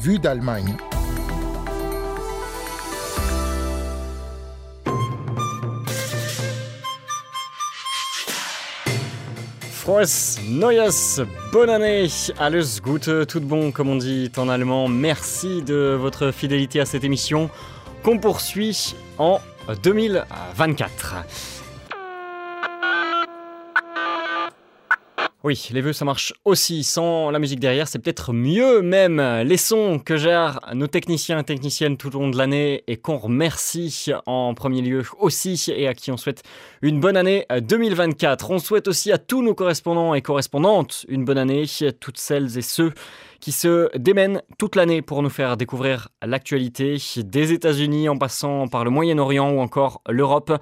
[0.00, 0.76] Vue d'Allemagne.
[9.70, 11.20] Frohes Neues,
[11.52, 12.08] bonne année,
[12.40, 14.88] alles Gute, tout bon comme on dit en allemand.
[14.88, 17.48] Merci de votre fidélité à cette émission
[18.02, 19.38] qu'on poursuit en
[19.84, 21.57] 2024.
[25.44, 29.22] Oui, les vœux ça marche aussi sans la musique derrière, c'est peut-être mieux même.
[29.44, 33.18] Les sons que gèrent nos techniciens et techniciennes tout au long de l'année et qu'on
[33.18, 36.42] remercie en premier lieu aussi et à qui on souhaite
[36.82, 38.50] une bonne année 2024.
[38.50, 41.66] On souhaite aussi à tous nos correspondants et correspondantes une bonne année,
[42.00, 42.92] toutes celles et ceux
[43.38, 48.82] qui se démènent toute l'année pour nous faire découvrir l'actualité des États-Unis en passant par
[48.82, 50.52] le Moyen-Orient ou encore l'Europe.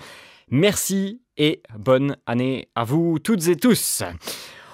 [0.51, 4.03] Merci et bonne année à vous toutes et tous.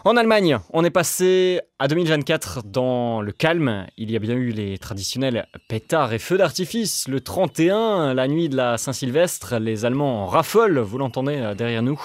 [0.04, 3.86] En Allemagne, on est passé à 2024 dans le calme.
[3.96, 7.06] Il y a bien eu les traditionnels pétards et feux d'artifice.
[7.06, 12.02] Le 31, la nuit de la Saint-Sylvestre, les Allemands raffolent, vous l'entendez derrière nous.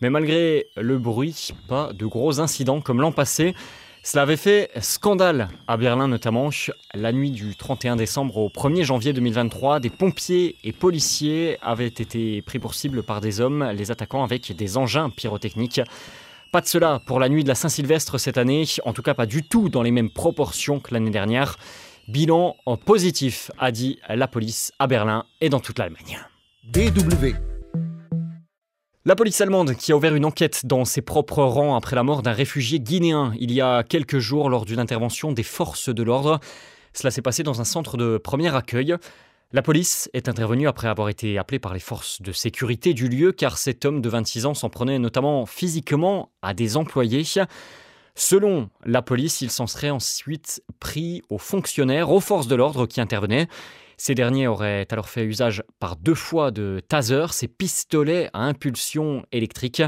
[0.00, 3.54] Mais malgré le bruit, pas de gros incidents comme l'an passé.
[4.02, 6.48] Cela avait fait scandale à Berlin notamment.
[6.94, 12.40] La nuit du 31 décembre au 1er janvier 2023, des pompiers et policiers avaient été
[12.40, 15.82] pris pour cible par des hommes, les attaquant avec des engins pyrotechniques.
[16.50, 19.26] Pas de cela pour la nuit de la Saint-Sylvestre cette année, en tout cas pas
[19.26, 21.56] du tout dans les mêmes proportions que l'année dernière.
[22.08, 26.18] Bilan positif, a dit la police à Berlin et dans toute l'Allemagne.
[26.72, 27.34] DW.
[29.04, 32.22] La police allemande qui a ouvert une enquête dans ses propres rangs après la mort
[32.22, 36.40] d'un réfugié guinéen il y a quelques jours lors d'une intervention des forces de l'ordre.
[36.94, 38.96] Cela s'est passé dans un centre de premier accueil.
[39.50, 43.32] La police est intervenue après avoir été appelée par les forces de sécurité du lieu
[43.32, 47.24] car cet homme de 26 ans s'en prenait notamment physiquement à des employés.
[48.14, 53.00] Selon la police, il s'en serait ensuite pris aux fonctionnaires, aux forces de l'ordre qui
[53.00, 53.48] intervenaient.
[53.96, 59.24] Ces derniers auraient alors fait usage par deux fois de taser, ces pistolets à impulsion
[59.32, 59.82] électrique.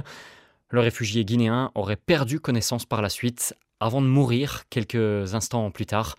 [0.70, 5.84] Le réfugié guinéen aurait perdu connaissance par la suite avant de mourir quelques instants plus
[5.86, 6.16] tard.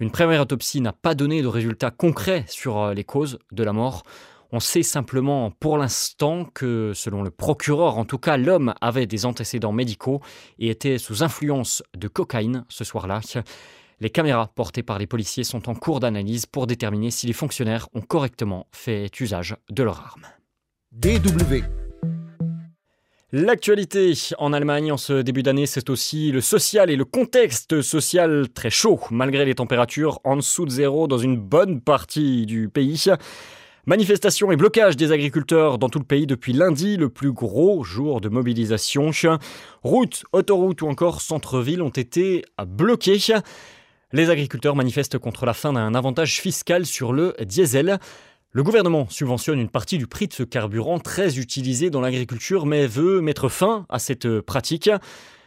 [0.00, 3.72] Une première autopsie n'a pas donné de résultats concrets sur euh, les causes de la
[3.72, 4.02] mort.
[4.50, 9.26] On sait simplement pour l'instant que, selon le procureur, en tout cas, l'homme avait des
[9.26, 10.20] antécédents médicaux
[10.58, 13.20] et était sous influence de cocaïne ce soir-là.
[14.00, 17.88] Les caméras portées par les policiers sont en cours d'analyse pour déterminer si les fonctionnaires
[17.94, 20.26] ont correctement fait usage de leurs armes.
[20.92, 21.83] DW.
[23.36, 28.46] L'actualité en Allemagne en ce début d'année, c'est aussi le social et le contexte social
[28.48, 33.06] très chaud, malgré les températures en dessous de zéro dans une bonne partie du pays.
[33.86, 38.20] Manifestations et blocages des agriculteurs dans tout le pays depuis lundi, le plus gros jour
[38.20, 39.10] de mobilisation.
[39.82, 43.18] Routes, autoroutes ou encore centre-ville ont été bloqués.
[44.12, 47.98] Les agriculteurs manifestent contre la fin d'un avantage fiscal sur le diesel.
[48.56, 52.86] Le gouvernement subventionne une partie du prix de ce carburant très utilisé dans l'agriculture, mais
[52.86, 54.88] veut mettre fin à cette pratique.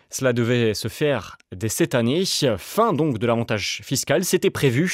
[0.10, 2.26] Cela devait se faire dès cette année,
[2.58, 4.94] fin donc de l'avantage fiscal, c'était prévu.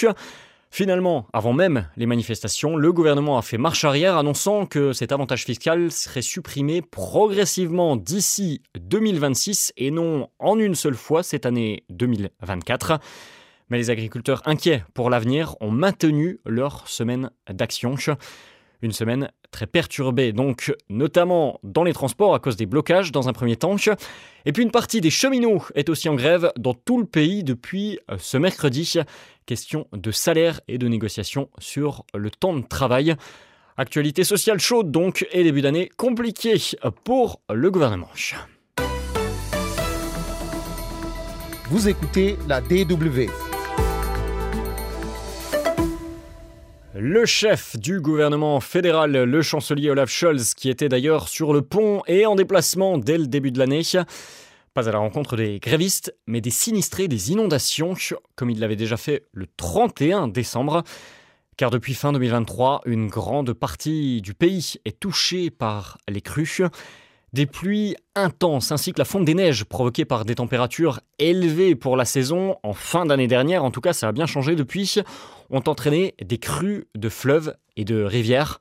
[0.69, 5.45] Finalement, avant même les manifestations, le gouvernement a fait marche arrière annonçant que cet avantage
[5.45, 12.99] fiscal serait supprimé progressivement d'ici 2026 et non en une seule fois cette année 2024.
[13.69, 17.95] Mais les agriculteurs inquiets pour l'avenir ont maintenu leur semaine d'action.
[18.81, 23.33] Une semaine très perturbée, donc notamment dans les transports à cause des blocages dans un
[23.33, 23.77] premier temps.
[24.45, 27.99] Et puis une partie des cheminots est aussi en grève dans tout le pays depuis
[28.11, 28.95] euh, ce mercredi.
[29.45, 33.15] Question de salaire et de négociation sur le temps de travail.
[33.77, 36.55] Actualité sociale chaude donc et début d'année compliqué
[37.03, 38.09] pour le gouvernement.
[41.69, 43.52] Vous écoutez la DW.
[46.95, 52.03] Le chef du gouvernement fédéral, le chancelier Olaf Scholz, qui était d'ailleurs sur le pont
[52.05, 53.81] et en déplacement dès le début de l'année,
[54.75, 57.95] pas à la rencontre des grévistes, mais des sinistrés des inondations,
[58.35, 60.83] comme il l'avait déjà fait le 31 décembre.
[61.57, 66.61] Car depuis fin 2023, une grande partie du pays est touchée par les crues.
[67.33, 71.97] Des pluies intenses ainsi que la fonte des neiges provoquées par des températures élevées pour
[71.97, 74.97] la saison en fin d'année dernière, en tout cas ça a bien changé depuis,
[75.49, 78.59] ont entraîné des crues de fleuves et de rivières.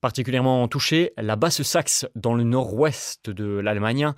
[0.00, 4.12] Particulièrement touchée, la Basse-Saxe dans le nord-ouest de l'Allemagne.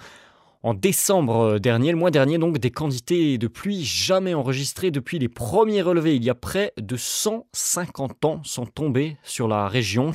[0.62, 5.28] En décembre dernier, le mois dernier, donc, des quantités de pluie jamais enregistrées depuis les
[5.28, 10.12] premiers relevés il y a près de 150 ans sont tombées sur la région.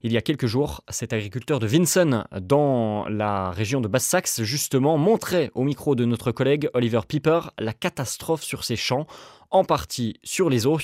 [0.00, 4.96] Il y a quelques jours, cet agriculteur de Vinson, dans la région de Basse-Saxe, justement,
[4.96, 9.08] montrait au micro de notre collègue Oliver Piper la catastrophe sur ses champs,
[9.50, 10.78] en partie sur les eaux.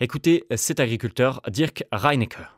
[0.00, 2.55] Écoutez cet agriculteur, Dirk Reinecker.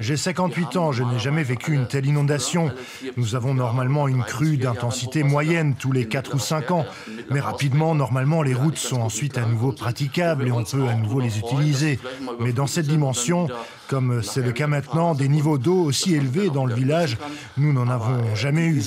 [0.00, 2.72] J'ai 58 ans, je n'ai jamais vécu une telle inondation.
[3.16, 6.84] Nous avons normalement une crue d'intensité moyenne tous les 4 ou 5 ans.
[7.30, 11.20] Mais rapidement, normalement, les routes sont ensuite à nouveau praticables et on peut à nouveau
[11.20, 12.00] les utiliser.
[12.40, 13.48] Mais dans cette dimension,
[13.86, 17.16] comme c'est le cas maintenant, des niveaux d'eau aussi élevés dans le village,
[17.56, 18.82] nous n'en avons jamais eu.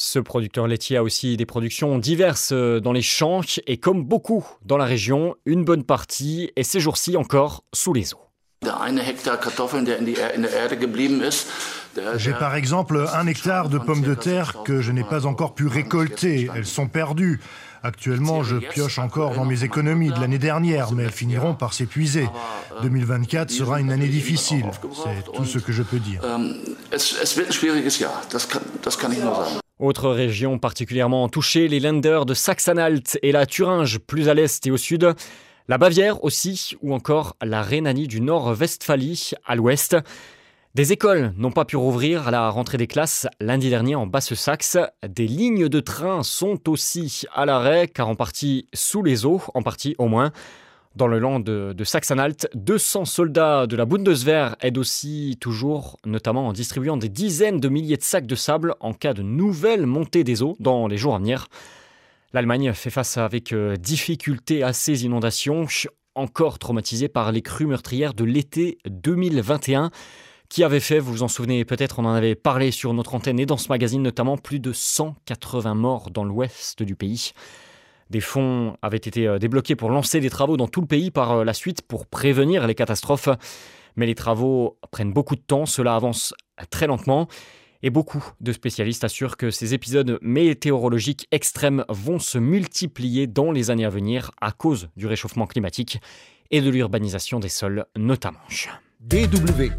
[0.00, 4.46] Ce producteur laitier a aussi des productions diverses euh, dans les champs et comme beaucoup
[4.64, 8.20] dans la région, une bonne partie est ces jours-ci encore sous les eaux.
[12.14, 15.66] J'ai par exemple un hectare de pommes de terre que je n'ai pas encore pu
[15.66, 16.48] récolter.
[16.54, 17.40] Elles sont perdues.
[17.82, 22.28] Actuellement, je pioche encore dans mes économies de l'année dernière, mais elles finiront par s'épuiser.
[22.82, 24.70] 2024 sera une année difficile.
[24.94, 26.22] C'est tout ce que je peux dire.
[29.78, 34.72] Autre région particulièrement touchée, les Länder de Saxe-Anhalt et la Thuringe, plus à l'est et
[34.72, 35.14] au sud.
[35.68, 39.96] La Bavière aussi, ou encore la Rhénanie du Nord-Westphalie à l'ouest.
[40.74, 44.78] Des écoles n'ont pas pu rouvrir à la rentrée des classes lundi dernier en Basse-Saxe.
[45.08, 49.62] Des lignes de train sont aussi à l'arrêt, car en partie sous les eaux, en
[49.62, 50.32] partie au moins.
[50.96, 56.48] Dans le land de, de Saxe-Anhalt, 200 soldats de la Bundeswehr aident aussi toujours, notamment
[56.48, 60.24] en distribuant des dizaines de milliers de sacs de sable en cas de nouvelle montée
[60.24, 61.48] des eaux dans les jours à venir.
[62.32, 65.66] L'Allemagne fait face avec euh, difficulté à ces inondations,
[66.14, 69.90] encore traumatisée par les crues meurtrières de l'été 2021
[70.48, 73.38] qui avaient fait, vous vous en souvenez peut-être, on en avait parlé sur notre antenne
[73.38, 77.32] et dans ce magazine notamment, plus de 180 morts dans l'ouest du pays.
[78.10, 81.32] Des fonds avaient été euh, débloqués pour lancer des travaux dans tout le pays par
[81.32, 83.28] euh, la suite pour prévenir les catastrophes.
[83.96, 86.34] Mais les travaux prennent beaucoup de temps, cela avance
[86.70, 87.28] très lentement.
[87.82, 93.70] Et beaucoup de spécialistes assurent que ces épisodes météorologiques extrêmes vont se multiplier dans les
[93.70, 96.00] années à venir à cause du réchauffement climatique
[96.50, 98.40] et de l'urbanisation des sols notamment.
[99.00, 99.70] DW.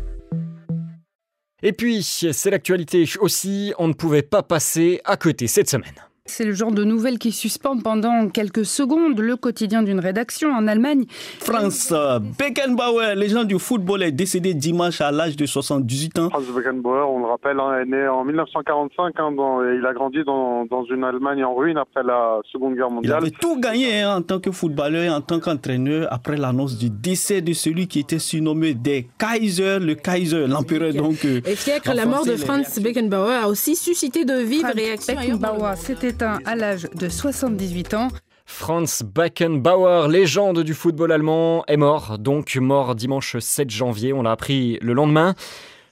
[1.62, 6.09] Et puis, c'est l'actualité aussi, on ne pouvait pas passer à côté cette semaine.
[6.30, 10.68] C'est le genre de nouvelles qui suspend pendant quelques secondes le quotidien d'une rédaction en
[10.68, 11.06] Allemagne.
[11.40, 11.92] France
[12.38, 16.30] Beckenbauer, légende du football, est décédé dimanche à l'âge de 78 ans.
[16.30, 19.20] Franz Beckenbauer, on le rappelle, hein, est né en 1945.
[19.20, 19.32] Hein,
[19.66, 23.18] et il a grandi dans, une Allemagne en ruine après la Seconde Guerre mondiale.
[23.22, 26.78] Il avait tout gagné hein, en tant que footballeur et en tant qu'entraîneur après l'annonce
[26.78, 31.26] du décès de celui qui était surnommé des Kaiser, le Kaiser, l'empereur donc.
[31.26, 35.16] Euh, et fier la mort de Franz Beckenbauer a aussi suscité de vives réactions.
[35.16, 38.10] Beckenbauer, c'était à l'âge de 78 ans.
[38.46, 44.32] Franz Beckenbauer, légende du football allemand, est mort, donc mort dimanche 7 janvier, on l'a
[44.32, 45.36] appris le lendemain.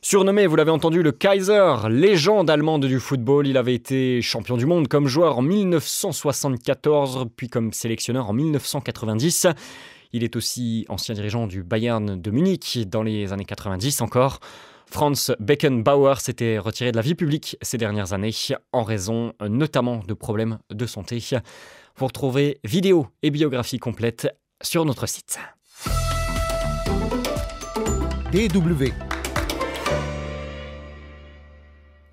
[0.02, 4.66] Surnommé, vous l'avez entendu, le Kaiser, légende allemande du football, il avait été champion du
[4.66, 9.48] monde comme joueur en 1974, puis comme sélectionneur en 1990.
[10.14, 14.40] Il est aussi ancien dirigeant du Bayern de Munich dans les années 90 encore.
[14.90, 18.32] Franz Beckenbauer s'était retiré de la vie publique ces dernières années
[18.72, 21.24] en raison notamment de problèmes de santé.
[21.98, 24.28] Vous retrouvez vidéo et biographie complète
[24.62, 25.40] sur notre site.
[28.32, 28.92] DW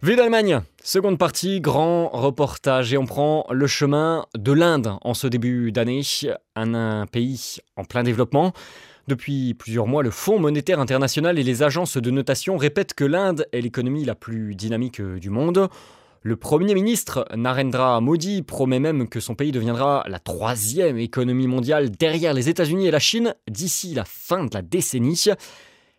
[0.02, 5.26] Vue d'Allemagne, seconde partie, grand reportage et on prend le chemin de l'Inde en ce
[5.26, 6.02] début d'année,
[6.56, 8.52] un pays en plein développement.
[9.06, 13.46] Depuis plusieurs mois, le Fonds monétaire international et les agences de notation répètent que l'Inde
[13.52, 15.68] est l'économie la plus dynamique du monde.
[16.22, 21.90] Le Premier ministre Narendra Modi promet même que son pays deviendra la troisième économie mondiale
[21.90, 25.22] derrière les États-Unis et la Chine d'ici la fin de la décennie.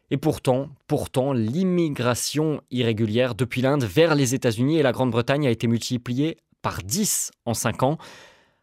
[0.10, 5.68] Et pourtant, pourtant, l'immigration irrégulière depuis l'Inde vers les États-Unis et la Grande-Bretagne a été
[5.68, 8.00] multipliée par 10 en 5 ans.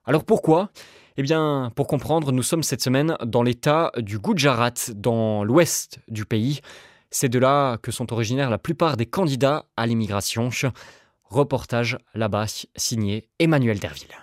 [0.05, 0.71] Alors pourquoi?
[1.17, 6.25] Eh bien, pour comprendre, nous sommes cette semaine dans l'état du Gujarat, dans l'ouest du
[6.25, 6.61] pays.
[7.11, 10.49] C'est de là que sont originaires la plupart des candidats à l'immigration.
[11.25, 14.15] Reportage là-bas signé Emmanuel Derville.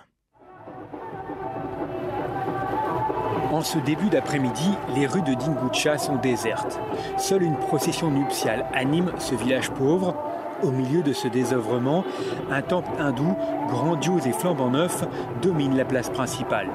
[3.52, 6.80] En ce début d'après-midi, les rues de Dingucha sont désertes.
[7.18, 10.16] Seule une procession nuptiale anime ce village pauvre
[10.62, 12.04] au milieu de ce désœuvrement,
[12.50, 13.36] un temple hindou,
[13.68, 15.04] grandiose et flambant neuf,
[15.42, 16.68] domine la place principale.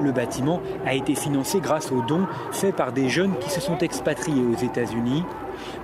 [0.00, 3.78] Le bâtiment a été financé grâce aux dons faits par des jeunes qui se sont
[3.78, 5.24] expatriés aux États-Unis.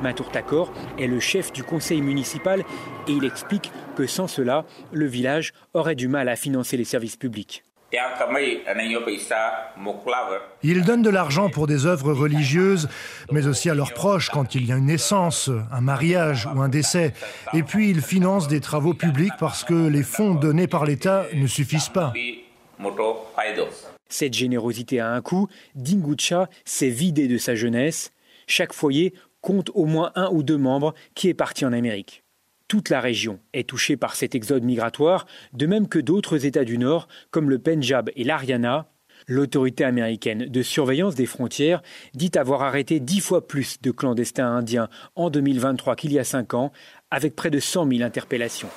[0.03, 2.65] Matour Takor est le chef du conseil municipal
[3.09, 7.17] et il explique que sans cela, le village aurait du mal à financer les services
[7.17, 7.66] publics.
[10.63, 12.89] Ils donnent de l'argent pour des œuvres religieuses,
[13.31, 16.69] mais aussi à leurs proches quand il y a une naissance, un mariage ou un
[16.69, 17.15] décès.
[17.55, 21.47] Et puis ils financent des travaux publics parce que les fonds donnés par l'État ne
[21.47, 22.13] suffisent pas.
[24.09, 25.49] Cette générosité a un coût.
[25.75, 28.11] Dingucha s'est vidé de sa jeunesse.
[28.47, 32.25] Chaque foyer compte au moins un ou deux membres qui est parti en Amérique.
[32.69, 36.79] Toute la région est touchée par cet exode migratoire, de même que d'autres États du
[36.79, 38.89] Nord, comme le Pendjab et l'Ariana.
[39.29, 41.83] L'autorité américaine de surveillance des frontières
[42.15, 46.55] dit avoir arrêté dix fois plus de clandestins indiens en 2023 qu'il y a cinq
[46.55, 46.73] ans,
[47.11, 48.69] avec près de 100 000 interpellations.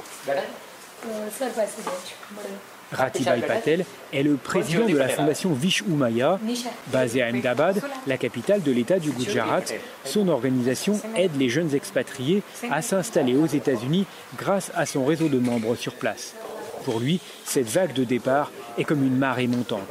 [2.92, 6.40] Ratibai Patel est le président de la fondation Vish Umaya.
[6.88, 9.64] Basée à Ahmedabad, la capitale de l'État du Gujarat,
[10.06, 12.42] son organisation aide les jeunes expatriés
[12.72, 14.06] à s'installer aux États-Unis
[14.38, 16.34] grâce à son réseau de membres sur place.
[16.86, 19.82] Pour lui, cette vague de départ est comme une marée montante.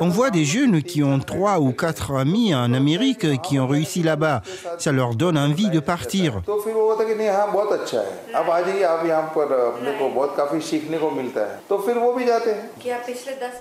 [0.00, 4.02] On voit des jeunes qui ont trois ou quatre amis en Amérique qui ont réussi
[4.02, 4.42] là-bas.
[4.78, 6.40] Ça leur donne envie de partir.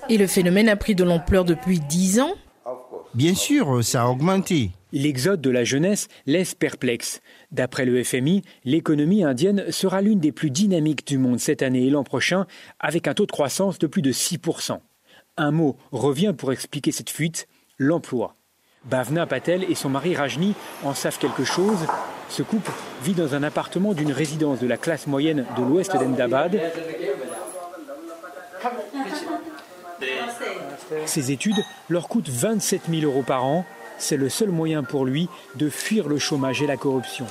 [0.10, 2.34] Et le phénomène a pris de l'ampleur depuis dix ans
[3.13, 4.72] Bien sûr, ça a augmenté.
[4.94, 7.22] L'exode de la jeunesse laisse perplexe.
[7.51, 11.89] D'après le FMI, l'économie indienne sera l'une des plus dynamiques du monde cette année et
[11.89, 12.46] l'an prochain,
[12.80, 14.80] avec un taux de croissance de plus de 6%.
[15.38, 18.36] Un mot revient pour expliquer cette fuite, l'emploi.
[18.86, 21.86] Bhavna Patel et son mari Rajni en savent quelque chose.
[22.30, 22.72] Ce couple
[23.03, 26.60] vit dans un appartement d'une résidence de la classe moyenne de l'ouest d'Ahmedabad.
[31.05, 33.65] Ces études leur coûtent 27 000 euros par an.
[33.98, 37.25] C'est le seul moyen pour lui de fuir le chômage et la corruption.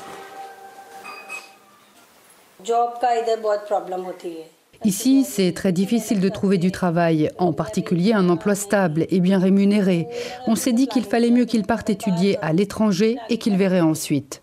[4.84, 9.38] Ici, c'est très difficile de trouver du travail, en particulier un emploi stable et bien
[9.38, 10.06] rémunéré.
[10.46, 14.42] On s'est dit qu'il fallait mieux qu'il parte étudier à l'étranger et qu'il verrait ensuite.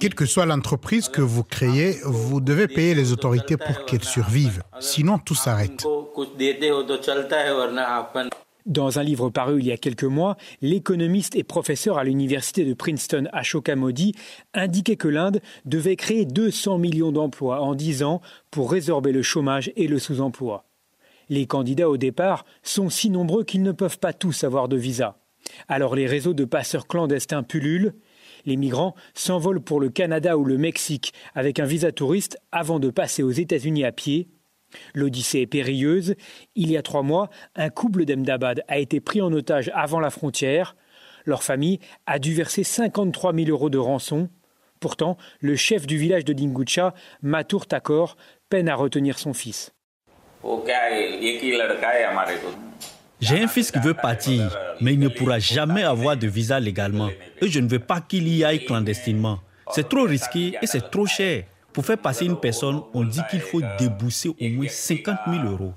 [0.00, 4.62] Quelle que soit l'entreprise que vous créez, vous devez payer les autorités pour qu'elles survivent.
[4.80, 5.86] Sinon, tout s'arrête.
[8.66, 12.74] Dans un livre paru il y a quelques mois, l'économiste et professeur à l'université de
[12.74, 14.14] Princeton, Ashoka Modi,
[14.52, 18.20] indiquait que l'Inde devait créer 200 millions d'emplois en 10 ans
[18.50, 20.64] pour résorber le chômage et le sous-emploi.
[21.30, 25.16] Les candidats au départ sont si nombreux qu'ils ne peuvent pas tous avoir de visa.
[25.68, 27.94] Alors les réseaux de passeurs clandestins pullulent.
[28.44, 32.90] Les migrants s'envolent pour le Canada ou le Mexique avec un visa touriste avant de
[32.90, 34.28] passer aux États-Unis à pied
[34.94, 36.14] L'Odyssée est périlleuse.
[36.54, 40.10] Il y a trois mois, un couple d'Emdabad a été pris en otage avant la
[40.10, 40.76] frontière.
[41.24, 44.28] Leur famille a dû verser 53 000 euros de rançon.
[44.80, 48.16] Pourtant, le chef du village de Dingucha, Matur Takor,
[48.48, 49.72] peine à retenir son fils.
[53.20, 57.10] J'ai un fils qui veut partir, mais il ne pourra jamais avoir de visa légalement.
[57.42, 59.40] Et je ne veux pas qu'il y aille clandestinement.
[59.72, 61.44] C'est trop risqué et c'est trop cher.
[61.78, 65.72] Pour faire passer une personne, on dit qu'il faut débousser au moins 50 000 euros.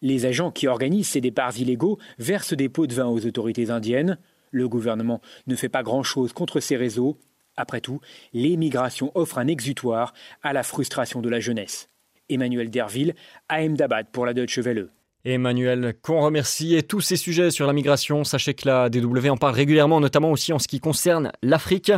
[0.00, 4.18] Les agents qui organisent ces départs illégaux versent des pots de vin aux autorités indiennes.
[4.52, 7.18] Le gouvernement ne fait pas grand-chose contre ces réseaux.
[7.56, 8.00] Après tout,
[8.32, 11.88] l'émigration offre un exutoire à la frustration de la jeunesse.
[12.28, 13.16] Emmanuel Derville,
[13.48, 14.90] Ahmedabad pour la Deutsche Welle.
[15.24, 16.76] Emmanuel, qu'on remercie.
[16.76, 20.30] Et tous ces sujets sur la migration, sachez que la DW en parle régulièrement, notamment
[20.30, 21.90] aussi en ce qui concerne l'Afrique.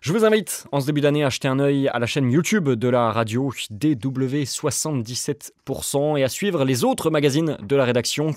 [0.00, 2.68] Je vous invite en ce début d'année à jeter un œil à la chaîne YouTube
[2.68, 8.30] de la radio DW77% et à suivre les autres magazines de la rédaction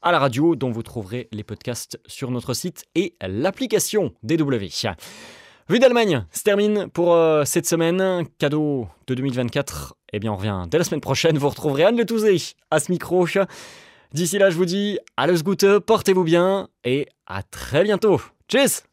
[0.00, 4.68] à la radio dont vous trouverez les podcasts sur notre site et l'application DW.
[5.68, 8.24] Vue d'Allemagne se termine pour euh, cette semaine.
[8.38, 9.94] Cadeau de 2024.
[10.14, 11.36] Eh bien, on revient dès la semaine prochaine.
[11.36, 12.38] Vous retrouverez Anne Le Touzé
[12.70, 13.26] à ce micro.
[14.12, 18.18] D'ici là, je vous dis, alles Gute, portez-vous bien et à très bientôt.
[18.48, 18.84] Tschüss